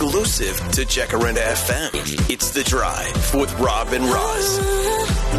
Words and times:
exclusive 0.00 0.56
to 0.70 0.82
Jacaranda 0.82 1.38
FM. 1.38 2.30
It's 2.30 2.50
The 2.50 2.62
Drive 2.62 3.34
with 3.34 3.52
Rob 3.58 3.88
and 3.88 4.04
Roz. 4.04 4.60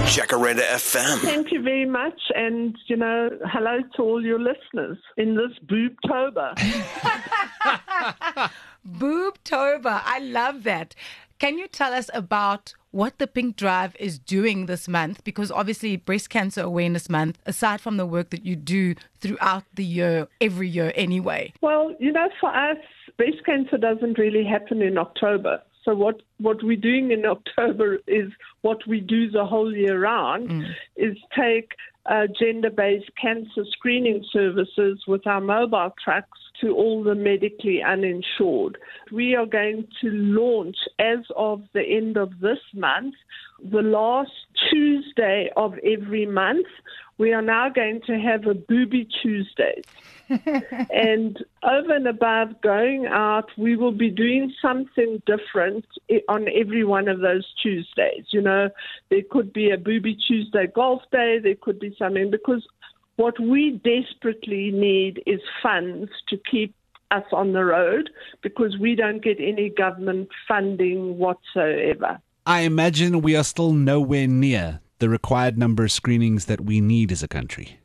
Jacaranda 0.03 0.63
FM. 0.63 1.19
Thank 1.19 1.53
you 1.53 1.61
very 1.61 1.85
much. 1.85 2.19
And, 2.35 2.77
you 2.87 2.97
know, 2.97 3.29
hello 3.45 3.79
to 3.95 4.01
all 4.01 4.21
your 4.21 4.37
listeners 4.37 4.97
in 5.15 5.37
this 5.37 5.57
Boobtober. 5.65 6.57
Boobtober. 8.85 10.01
I 10.03 10.19
love 10.19 10.63
that. 10.63 10.93
Can 11.39 11.57
you 11.57 11.69
tell 11.69 11.93
us 11.93 12.09
about 12.13 12.73
what 12.91 13.17
the 13.17 13.27
Pink 13.27 13.55
Drive 13.55 13.95
is 13.97 14.19
doing 14.19 14.65
this 14.65 14.89
month? 14.89 15.23
Because 15.23 15.51
obviously, 15.51 15.95
Breast 15.95 16.29
Cancer 16.29 16.63
Awareness 16.63 17.07
Month, 17.07 17.39
aside 17.45 17.79
from 17.79 17.95
the 17.95 18.05
work 18.05 18.29
that 18.31 18.45
you 18.45 18.57
do 18.57 18.95
throughout 19.21 19.63
the 19.75 19.85
year, 19.85 20.27
every 20.41 20.67
year 20.67 20.91
anyway. 20.95 21.53
Well, 21.61 21.95
you 21.97 22.11
know, 22.11 22.27
for 22.41 22.53
us, 22.53 22.75
breast 23.19 23.45
cancer 23.45 23.77
doesn't 23.77 24.17
really 24.17 24.45
happen 24.45 24.81
in 24.81 24.97
October. 24.97 25.61
So 25.83 25.93
what, 25.93 26.21
what 26.37 26.63
we're 26.63 26.77
doing 26.77 27.11
in 27.11 27.25
October 27.37 27.97
is 28.07 28.31
what 28.61 28.79
we 28.87 29.01
do 29.01 29.29
the 29.29 29.45
whole 29.45 29.75
year 29.75 29.99
round 29.99 30.49
mm. 30.49 30.63
is 30.95 31.17
take 31.37 31.71
uh, 32.05 32.27
gender-based 32.39 33.11
cancer 33.21 33.65
screening 33.73 34.23
services 34.31 35.03
with 35.05 35.27
our 35.27 35.41
mobile 35.41 35.93
trucks 36.01 36.39
to 36.61 36.73
all 36.73 37.03
the 37.03 37.13
medically 37.13 37.81
uninsured. 37.83 38.77
We 39.11 39.35
are 39.35 39.45
going 39.45 39.85
to 40.01 40.09
launch 40.09 40.77
as 40.97 41.19
of 41.35 41.61
the 41.73 41.83
end 41.83 42.15
of 42.15 42.39
this 42.39 42.59
month, 42.73 43.15
the 43.61 43.81
last 43.81 44.31
Tuesday 44.71 45.49
of 45.57 45.73
every 45.79 46.25
month. 46.25 46.67
We 47.19 47.33
are 47.33 47.41
now 47.41 47.67
going 47.67 48.01
to 48.07 48.17
have 48.17 48.47
a 48.47 48.53
Booby 48.53 49.07
Tuesdays. 49.21 49.83
and 50.29 51.37
over 51.63 51.93
and 51.93 52.07
above 52.07 52.61
going 52.61 53.07
out, 53.07 53.49
we 53.57 53.75
will 53.75 53.91
be 53.91 54.09
doing 54.09 54.53
something 54.61 55.21
different 55.25 55.85
on 56.29 56.47
every 56.47 56.85
one 56.85 57.09
of 57.09 57.19
those 57.19 57.45
Tuesdays. 57.61 58.25
You 58.29 58.41
know, 58.41 58.69
there 59.09 59.23
could 59.29 59.51
be 59.51 59.69
a 59.69 59.77
Booby 59.77 60.15
Tuesday 60.15 60.67
golf 60.67 61.01
day, 61.11 61.39
there 61.43 61.55
could 61.59 61.77
be 61.79 61.93
something, 61.99 62.31
because 62.31 62.65
what 63.17 63.37
we 63.37 63.81
desperately 63.83 64.71
need 64.71 65.21
is 65.25 65.41
funds 65.61 66.09
to 66.29 66.37
keep 66.49 66.73
us 67.11 67.25
on 67.33 67.51
the 67.51 67.65
road 67.65 68.09
because 68.41 68.77
we 68.77 68.95
don't 68.95 69.21
get 69.21 69.37
any 69.41 69.69
government 69.69 70.29
funding 70.47 71.17
whatsoever. 71.17 72.21
I 72.45 72.61
imagine 72.61 73.21
we 73.21 73.35
are 73.35 73.43
still 73.43 73.73
nowhere 73.73 74.27
near 74.27 74.79
the 74.99 75.09
required 75.09 75.57
number 75.57 75.83
of 75.83 75.91
screenings 75.91 76.45
that 76.45 76.61
we 76.61 76.81
need 76.81 77.11
as 77.11 77.23
a 77.23 77.27
country. 77.27 77.79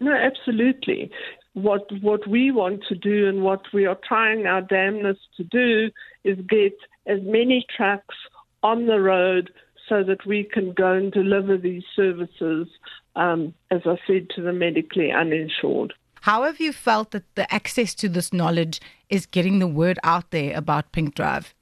No, 0.00 0.12
absolutely. 0.12 1.10
What 1.52 1.90
what 2.00 2.26
we 2.26 2.50
want 2.50 2.84
to 2.88 2.94
do 2.94 3.28
and 3.28 3.42
what 3.42 3.62
we 3.72 3.84
are 3.86 3.98
trying 4.06 4.46
our 4.46 4.62
damnness 4.62 5.18
to 5.36 5.44
do 5.44 5.90
is 6.24 6.38
get 6.48 6.74
as 7.06 7.18
many 7.22 7.66
trucks 7.76 8.14
on 8.62 8.86
the 8.86 9.00
road 9.00 9.50
so 9.88 10.04
that 10.04 10.24
we 10.24 10.44
can 10.44 10.72
go 10.72 10.92
and 10.92 11.12
deliver 11.12 11.58
these 11.58 11.82
services, 11.96 12.68
um, 13.16 13.52
as 13.70 13.82
I 13.84 13.98
said, 14.06 14.30
to 14.36 14.42
the 14.42 14.52
medically 14.52 15.10
uninsured. 15.10 15.92
How 16.22 16.44
have 16.44 16.60
you 16.60 16.72
felt 16.72 17.10
that 17.10 17.34
the 17.34 17.52
access 17.52 17.94
to 17.96 18.08
this 18.08 18.32
knowledge 18.32 18.80
is 19.08 19.26
getting 19.26 19.58
the 19.58 19.66
word 19.66 19.98
out 20.04 20.30
there 20.30 20.56
about 20.56 20.92
Pink 20.92 21.14
Drive? 21.14 21.54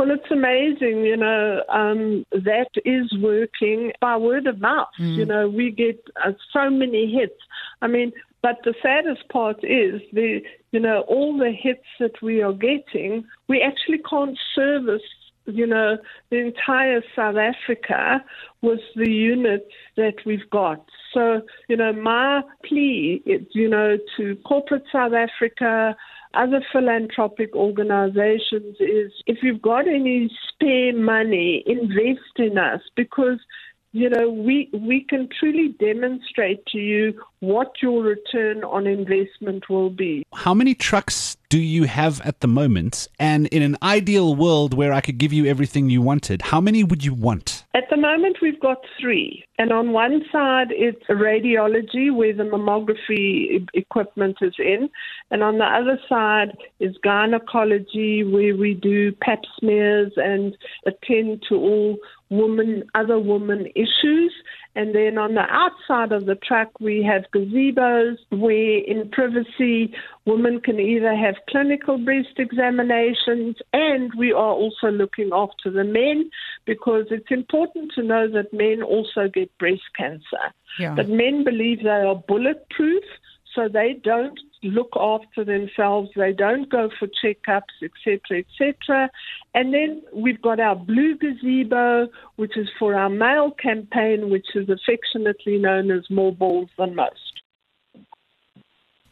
Well, 0.00 0.12
it's 0.12 0.30
amazing, 0.30 1.04
you 1.04 1.18
know, 1.18 1.62
um, 1.68 2.24
that 2.32 2.70
is 2.86 3.12
working 3.20 3.92
by 4.00 4.16
word 4.16 4.46
of 4.46 4.58
mouth. 4.58 4.88
Mm. 4.98 5.14
You 5.14 5.26
know, 5.26 5.46
we 5.46 5.70
get 5.70 6.02
uh, 6.24 6.32
so 6.54 6.70
many 6.70 7.12
hits. 7.12 7.38
I 7.82 7.86
mean, 7.86 8.12
but 8.40 8.56
the 8.64 8.72
saddest 8.82 9.28
part 9.28 9.58
is 9.62 10.00
the, 10.14 10.40
you 10.72 10.80
know, 10.80 11.02
all 11.02 11.36
the 11.36 11.52
hits 11.52 11.84
that 11.98 12.22
we 12.22 12.40
are 12.40 12.54
getting, 12.54 13.26
we 13.46 13.60
actually 13.60 13.98
can't 14.08 14.38
service 14.54 15.02
you 15.46 15.66
know, 15.66 15.96
the 16.30 16.36
entire 16.36 17.02
South 17.16 17.36
Africa 17.36 18.24
with 18.62 18.80
the 18.94 19.10
units 19.10 19.72
that 19.96 20.14
we've 20.24 20.48
got. 20.50 20.84
So, 21.12 21.42
you 21.68 21.76
know, 21.76 21.92
my 21.92 22.42
plea, 22.64 23.22
is, 23.26 23.42
you 23.52 23.68
know, 23.68 23.98
to 24.16 24.36
corporate 24.46 24.84
South 24.92 25.12
Africa, 25.12 25.96
other 26.34 26.64
philanthropic 26.72 27.54
organizations 27.54 28.76
is 28.78 29.12
if 29.26 29.38
you've 29.42 29.62
got 29.62 29.86
any 29.88 30.30
spare 30.48 30.94
money, 30.94 31.62
invest 31.66 32.38
in 32.38 32.58
us 32.58 32.80
because 32.96 33.38
you 33.92 34.08
know, 34.08 34.30
we, 34.30 34.70
we 34.72 35.04
can 35.08 35.28
truly 35.38 35.74
demonstrate 35.80 36.64
to 36.66 36.78
you 36.78 37.20
what 37.40 37.72
your 37.82 38.02
return 38.02 38.62
on 38.62 38.86
investment 38.86 39.68
will 39.68 39.90
be. 39.90 40.22
How 40.32 40.54
many 40.54 40.74
trucks 40.74 41.36
do 41.48 41.58
you 41.58 41.84
have 41.84 42.20
at 42.20 42.40
the 42.40 42.46
moment? 42.46 43.08
And 43.18 43.48
in 43.48 43.62
an 43.62 43.76
ideal 43.82 44.36
world 44.36 44.74
where 44.74 44.92
I 44.92 45.00
could 45.00 45.18
give 45.18 45.32
you 45.32 45.46
everything 45.46 45.90
you 45.90 46.02
wanted, 46.02 46.42
how 46.42 46.60
many 46.60 46.84
would 46.84 47.04
you 47.04 47.14
want? 47.14 47.59
At 47.72 47.84
the 47.88 47.96
moment, 47.96 48.38
we've 48.42 48.58
got 48.58 48.78
three. 49.00 49.44
And 49.58 49.72
on 49.72 49.92
one 49.92 50.22
side, 50.32 50.68
it's 50.70 51.04
radiology 51.08 52.12
where 52.12 52.34
the 52.34 52.42
mammography 52.42 53.64
equipment 53.74 54.38
is 54.40 54.54
in. 54.58 54.90
And 55.30 55.44
on 55.44 55.58
the 55.58 55.64
other 55.64 55.98
side 56.08 56.56
is 56.80 56.96
gynecology 57.04 58.24
where 58.24 58.56
we 58.56 58.74
do 58.74 59.12
pap 59.12 59.40
smears 59.58 60.12
and 60.16 60.56
attend 60.84 61.44
to 61.48 61.54
all 61.54 61.98
woman, 62.28 62.82
other 62.96 63.20
woman 63.20 63.68
issues. 63.76 64.34
And 64.76 64.94
then 64.94 65.18
on 65.18 65.34
the 65.34 65.46
outside 65.50 66.12
of 66.12 66.26
the 66.26 66.36
truck, 66.36 66.68
we 66.80 67.02
have 67.02 67.24
gazebos 67.34 68.18
where, 68.30 68.78
in 68.78 69.10
privacy, 69.10 69.92
women 70.26 70.60
can 70.60 70.78
either 70.78 71.14
have 71.14 71.34
clinical 71.48 71.98
breast 71.98 72.38
examinations, 72.38 73.56
and 73.72 74.12
we 74.16 74.32
are 74.32 74.52
also 74.52 74.88
looking 74.92 75.30
after 75.32 75.70
the 75.70 75.84
men 75.84 76.30
because 76.66 77.06
it's 77.10 77.30
important 77.30 77.92
to 77.96 78.02
know 78.02 78.28
that 78.30 78.52
men 78.52 78.82
also 78.82 79.28
get 79.32 79.56
breast 79.58 79.82
cancer. 79.96 80.54
Yeah. 80.78 80.94
But 80.94 81.08
men 81.08 81.42
believe 81.42 81.82
they 81.82 81.90
are 81.90 82.22
bulletproof 82.28 83.02
so 83.54 83.68
they 83.68 84.00
don't 84.04 84.38
look 84.62 84.90
after 84.96 85.44
themselves, 85.44 86.10
they 86.16 86.32
don't 86.32 86.68
go 86.68 86.90
for 86.98 87.08
checkups, 87.08 87.62
etc., 87.82 88.40
etc. 88.40 89.10
And 89.54 89.72
then 89.72 90.02
we've 90.12 90.40
got 90.40 90.60
our 90.60 90.76
blue 90.76 91.16
gazebo, 91.16 92.08
which 92.36 92.56
is 92.56 92.68
for 92.78 92.94
our 92.94 93.08
male 93.08 93.50
campaign, 93.52 94.30
which 94.30 94.48
is 94.54 94.68
affectionately 94.68 95.58
known 95.58 95.90
as 95.90 96.08
More 96.10 96.32
Balls 96.32 96.70
Than 96.78 96.94
Most. 96.94 97.30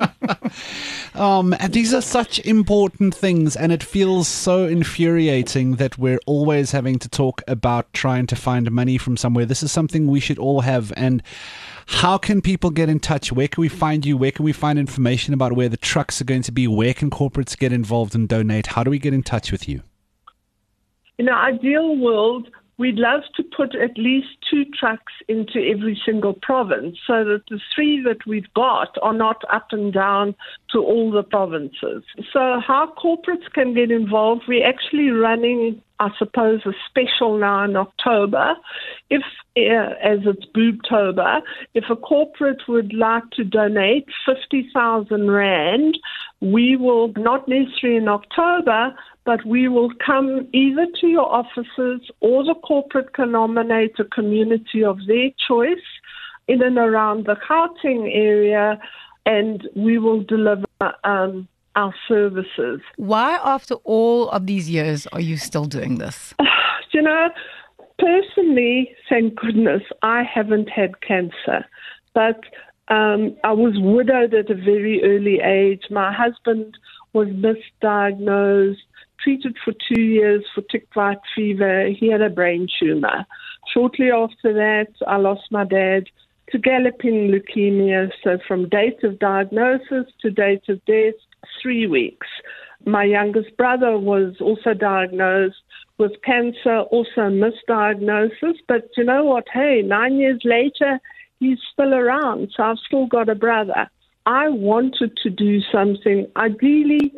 um, 1.14 1.54
these 1.70 1.92
are 1.92 2.00
such 2.00 2.38
important 2.40 3.14
things, 3.14 3.56
and 3.56 3.72
it 3.72 3.82
feels 3.82 4.28
so 4.28 4.66
infuriating 4.66 5.76
that 5.76 5.98
we're 5.98 6.20
always 6.26 6.70
having 6.70 6.98
to 7.00 7.08
talk 7.08 7.42
about 7.48 7.92
trying 7.92 8.26
to 8.26 8.36
find 8.36 8.70
money 8.70 8.98
from 8.98 9.16
somewhere. 9.16 9.44
This 9.46 9.62
is 9.62 9.72
something 9.72 10.06
we 10.06 10.20
should 10.20 10.38
all 10.38 10.60
have. 10.60 10.92
And 10.96 11.22
how 11.88 12.18
can 12.18 12.42
people 12.42 12.70
get 12.70 12.90
in 12.90 13.00
touch? 13.00 13.32
Where 13.32 13.48
can 13.48 13.62
we 13.62 13.68
find 13.68 14.04
you? 14.04 14.16
Where 14.18 14.30
can 14.30 14.44
we 14.44 14.52
find 14.52 14.78
information 14.78 15.32
about 15.32 15.54
where 15.54 15.70
the 15.70 15.78
trucks 15.78 16.20
are 16.20 16.24
going 16.24 16.42
to 16.42 16.52
be? 16.52 16.68
Where 16.68 16.92
can 16.92 17.08
corporates 17.08 17.58
get 17.58 17.72
involved 17.72 18.14
and 18.14 18.28
donate? 18.28 18.68
How 18.68 18.84
do 18.84 18.90
we 18.90 18.98
get 18.98 19.14
in 19.14 19.22
touch 19.22 19.50
with 19.50 19.66
you? 19.66 19.82
In 21.16 21.28
an 21.28 21.34
ideal 21.34 21.96
world, 21.96 22.50
we'd 22.76 22.98
love 22.98 23.22
to 23.36 23.42
put 23.42 23.74
at 23.74 23.96
least 23.96 24.28
two 24.50 24.66
trucks 24.66 25.14
into 25.28 25.60
every 25.66 25.98
single 26.04 26.34
province 26.34 26.98
so 27.06 27.24
that 27.24 27.42
the 27.48 27.58
three 27.74 28.02
that 28.02 28.26
we've 28.26 28.52
got 28.54 28.94
are 29.00 29.14
not 29.14 29.42
up 29.50 29.68
and 29.72 29.90
down 29.92 30.34
to 30.72 30.78
all 30.78 31.10
the 31.10 31.22
provinces. 31.22 32.02
So, 32.32 32.60
how 32.66 32.92
corporates 33.02 33.50
can 33.52 33.74
get 33.74 33.90
involved, 33.90 34.42
we're 34.46 34.66
actually 34.66 35.10
running, 35.10 35.82
I 35.98 36.10
suppose, 36.18 36.60
a 36.66 36.72
special 36.88 37.38
now 37.38 37.64
in 37.64 37.76
October. 37.76 38.54
If, 39.10 39.22
uh, 39.56 39.94
as 40.02 40.20
it's 40.24 40.46
Boobtober, 40.54 41.40
if 41.74 41.84
a 41.90 41.96
corporate 41.96 42.62
would 42.68 42.92
like 42.92 43.30
to 43.32 43.44
donate 43.44 44.06
50,000 44.26 45.30
Rand, 45.30 45.98
we 46.40 46.76
will, 46.76 47.12
not 47.16 47.48
necessarily 47.48 47.96
in 47.96 48.08
October, 48.08 48.94
but 49.24 49.44
we 49.44 49.68
will 49.68 49.90
come 50.04 50.48
either 50.52 50.86
to 51.00 51.06
your 51.06 51.30
offices 51.30 52.00
or 52.20 52.44
the 52.44 52.54
corporate 52.62 53.14
can 53.14 53.32
nominate 53.32 53.98
a 53.98 54.04
community 54.04 54.84
of 54.84 54.98
their 55.06 55.30
choice 55.46 55.84
in 56.48 56.62
and 56.62 56.78
around 56.78 57.26
the 57.26 57.36
Gauteng 57.36 58.10
area, 58.10 58.80
and 59.28 59.68
we 59.76 59.98
will 59.98 60.22
deliver 60.22 60.64
um, 61.04 61.46
our 61.76 61.94
services. 62.08 62.80
Why, 62.96 63.38
after 63.44 63.74
all 63.84 64.30
of 64.30 64.46
these 64.46 64.70
years, 64.70 65.06
are 65.08 65.20
you 65.20 65.36
still 65.36 65.66
doing 65.66 65.98
this? 65.98 66.34
you 66.92 67.02
know, 67.02 67.28
personally, 67.98 68.90
thank 69.08 69.36
goodness, 69.36 69.82
I 70.02 70.22
haven't 70.22 70.70
had 70.70 71.02
cancer, 71.02 71.66
but 72.14 72.40
um, 72.88 73.36
I 73.44 73.52
was 73.52 73.74
widowed 73.76 74.32
at 74.32 74.50
a 74.50 74.54
very 74.54 75.02
early 75.04 75.40
age. 75.40 75.82
My 75.90 76.10
husband 76.10 76.78
was 77.12 77.28
misdiagnosed 77.28 78.78
treated 79.22 79.56
for 79.62 79.74
two 79.92 80.00
years 80.00 80.44
for 80.54 80.62
tick 80.62 80.86
bite 80.94 81.18
fever. 81.34 81.88
He 81.88 82.10
had 82.10 82.22
a 82.22 82.30
brain 82.30 82.66
tumor. 82.80 83.26
Shortly 83.74 84.10
after 84.10 84.54
that, 84.54 84.92
I 85.06 85.16
lost 85.16 85.42
my 85.50 85.64
dad 85.64 86.04
to 86.52 86.58
galloping 86.58 87.30
leukemia. 87.30 88.10
So 88.24 88.38
from 88.46 88.68
date 88.68 89.02
of 89.04 89.18
diagnosis 89.18 90.06
to 90.22 90.30
date 90.30 90.68
of 90.68 90.84
death, 90.84 91.14
three 91.62 91.86
weeks. 91.86 92.26
My 92.84 93.04
youngest 93.04 93.56
brother 93.56 93.98
was 93.98 94.36
also 94.40 94.74
diagnosed 94.74 95.56
with 95.98 96.12
cancer, 96.24 96.80
also 96.80 97.22
misdiagnosis. 97.22 98.56
But 98.66 98.88
you 98.96 99.04
know 99.04 99.24
what? 99.24 99.44
Hey, 99.52 99.82
nine 99.82 100.16
years 100.16 100.40
later, 100.44 101.00
he's 101.40 101.58
still 101.72 101.94
around. 101.94 102.50
So 102.56 102.62
I've 102.62 102.78
still 102.86 103.06
got 103.06 103.28
a 103.28 103.34
brother. 103.34 103.88
I 104.26 104.48
wanted 104.48 105.16
to 105.22 105.30
do 105.30 105.60
something, 105.72 106.26
ideally, 106.36 107.12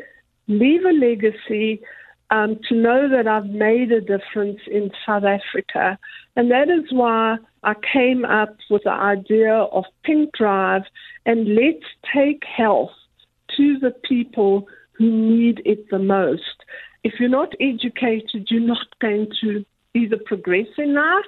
leave 0.48 0.84
a 0.84 0.92
legacy. 0.92 1.82
Um, 2.32 2.60
to 2.68 2.76
know 2.76 3.08
that 3.08 3.26
I've 3.26 3.46
made 3.46 3.90
a 3.90 4.00
difference 4.00 4.60
in 4.70 4.92
South 5.04 5.24
Africa. 5.24 5.98
And 6.36 6.48
that 6.52 6.70
is 6.70 6.84
why 6.92 7.38
I 7.64 7.74
came 7.92 8.24
up 8.24 8.56
with 8.70 8.84
the 8.84 8.92
idea 8.92 9.52
of 9.52 9.84
Pink 10.04 10.32
Drive 10.32 10.82
and 11.26 11.54
let's 11.54 11.84
take 12.14 12.44
health 12.44 12.92
to 13.56 13.78
the 13.80 13.90
people 13.90 14.68
who 14.92 15.10
need 15.10 15.60
it 15.64 15.90
the 15.90 15.98
most. 15.98 16.64
If 17.02 17.14
you're 17.18 17.28
not 17.28 17.54
educated, 17.60 18.46
you're 18.48 18.60
not 18.60 18.86
going 19.00 19.28
to 19.40 19.64
either 19.94 20.18
progress 20.24 20.68
in 20.78 20.94
life 20.94 21.24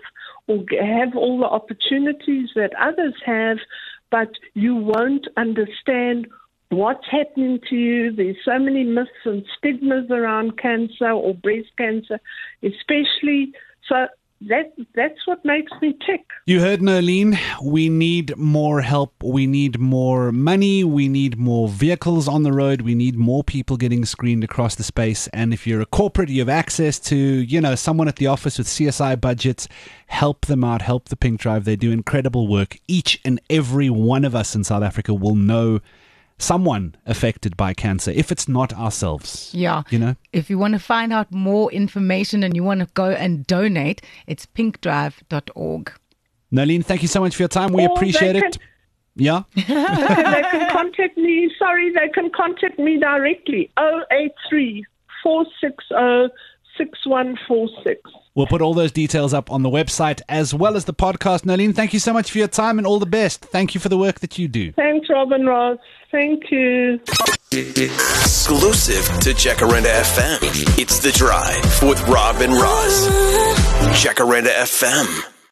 or 0.46 0.64
have 0.80 1.16
all 1.16 1.38
the 1.38 1.46
opportunities 1.46 2.50
that 2.54 2.72
others 2.80 3.14
have, 3.24 3.58
but 4.10 4.30
you 4.54 4.76
won't 4.76 5.26
understand 5.36 6.26
what's 6.72 7.06
happening 7.10 7.60
to 7.68 7.76
you. 7.76 8.12
There's 8.12 8.36
so 8.44 8.58
many 8.58 8.84
myths 8.84 9.10
and 9.24 9.44
stigmas 9.58 10.10
around 10.10 10.58
cancer 10.58 11.10
or 11.10 11.34
breast 11.34 11.68
cancer, 11.76 12.18
especially. 12.62 13.52
So 13.88 14.06
that 14.48 14.72
that's 14.94 15.26
what 15.26 15.44
makes 15.44 15.70
me 15.80 15.96
tick. 16.04 16.24
You 16.46 16.60
heard 16.60 16.80
Noelene. 16.80 17.38
We 17.62 17.88
need 17.88 18.36
more 18.36 18.80
help. 18.80 19.14
We 19.22 19.46
need 19.46 19.78
more 19.78 20.32
money. 20.32 20.82
We 20.82 21.08
need 21.08 21.38
more 21.38 21.68
vehicles 21.68 22.26
on 22.26 22.42
the 22.42 22.52
road. 22.52 22.82
We 22.82 22.94
need 22.94 23.16
more 23.16 23.44
people 23.44 23.76
getting 23.76 24.04
screened 24.04 24.42
across 24.42 24.74
the 24.74 24.82
space. 24.82 25.28
And 25.28 25.52
if 25.52 25.66
you're 25.66 25.80
a 25.80 25.86
corporate, 25.86 26.28
you 26.28 26.40
have 26.40 26.48
access 26.48 26.98
to, 27.00 27.16
you 27.16 27.60
know, 27.60 27.74
someone 27.74 28.08
at 28.08 28.16
the 28.16 28.26
office 28.26 28.58
with 28.58 28.66
CSI 28.66 29.20
budgets. 29.20 29.68
Help 30.06 30.46
them 30.46 30.64
out. 30.64 30.82
Help 30.82 31.08
the 31.08 31.16
Pink 31.16 31.40
Drive. 31.40 31.64
They 31.64 31.76
do 31.76 31.92
incredible 31.92 32.48
work. 32.48 32.78
Each 32.88 33.20
and 33.24 33.40
every 33.48 33.90
one 33.90 34.24
of 34.24 34.34
us 34.34 34.54
in 34.54 34.64
South 34.64 34.82
Africa 34.82 35.14
will 35.14 35.36
know 35.36 35.80
someone 36.38 36.94
affected 37.06 37.56
by 37.56 37.74
cancer 37.74 38.10
if 38.10 38.32
it's 38.32 38.48
not 38.48 38.72
ourselves. 38.74 39.50
Yeah. 39.54 39.82
You 39.90 39.98
know? 39.98 40.16
If 40.32 40.50
you 40.50 40.58
want 40.58 40.74
to 40.74 40.80
find 40.80 41.12
out 41.12 41.32
more 41.32 41.70
information 41.72 42.42
and 42.42 42.56
you 42.56 42.64
want 42.64 42.80
to 42.80 42.86
go 42.94 43.10
and 43.10 43.46
donate, 43.46 44.02
it's 44.26 44.46
pinkdrive.org. 44.46 45.92
Noelene, 46.52 46.84
thank 46.84 47.02
you 47.02 47.08
so 47.08 47.20
much 47.20 47.36
for 47.36 47.42
your 47.42 47.48
time. 47.48 47.72
We 47.72 47.82
oh, 47.82 47.88
Or 47.88 47.96
appreciate 47.96 48.34
they 48.34 48.40
it. 48.40 48.58
Yeah. 49.14 49.42
they 49.54 49.62
can 49.62 50.70
contact 50.70 51.16
me. 51.16 51.50
Sorry, 51.58 51.92
they 51.92 52.08
can 52.08 52.30
contact 52.30 52.78
me 52.78 52.98
directly. 52.98 53.70
083 53.78 54.84
460 55.22 56.34
6146. 56.78 58.10
We'll 58.34 58.46
put 58.46 58.62
all 58.62 58.72
those 58.74 58.92
details 58.92 59.34
up 59.34 59.50
on 59.50 59.62
the 59.62 59.68
website 59.68 60.22
as 60.28 60.54
well 60.54 60.76
as 60.76 60.86
the 60.86 60.94
podcast. 60.94 61.42
Noelene, 61.42 61.74
thank 61.74 61.92
you 61.92 61.98
so 61.98 62.12
much 62.12 62.30
for 62.30 62.38
your 62.38 62.48
time 62.48 62.78
and 62.78 62.86
all 62.86 62.98
the 62.98 63.06
best. 63.06 63.44
Thank 63.44 63.74
you 63.74 63.80
for 63.80 63.88
the 63.90 63.98
work 63.98 64.20
that 64.20 64.38
you 64.38 64.48
do. 64.48 64.72
Thanks, 64.72 65.08
Rob 65.10 65.32
and 65.32 65.46
Roz. 65.46 65.78
Thank 66.10 66.50
you. 66.50 66.98
Exclusive 67.52 69.04
to 69.20 69.30
Jacaranda 69.34 69.92
FM. 70.02 70.78
It's 70.78 70.98
The 71.00 71.12
Drive 71.12 71.82
with 71.82 72.00
Rob 72.08 72.36
and 72.40 72.52
Roz. 72.52 73.08
Jacaranda 74.02 74.48
FM. 74.48 75.31